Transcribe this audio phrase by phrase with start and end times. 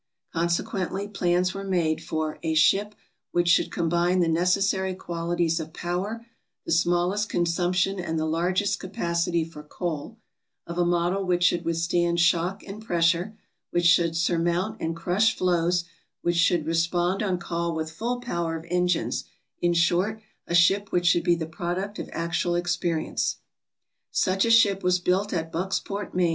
[0.33, 2.95] Consequently, plans were made for "a ship
[3.33, 6.25] which should combine the necessary qualities of power,
[6.65, 10.17] the smallest consumption and the largest capacity for coal,
[10.65, 13.37] of a model which should withstand shock and pressure,
[13.69, 15.83] which should surmount and crush floes,
[16.23, 19.25] which should respond on call with full power of engines—
[19.61, 23.37] in short, a ship which should be the product of actual experience."
[24.09, 26.29] Such a ship was built at Bucksport, Me.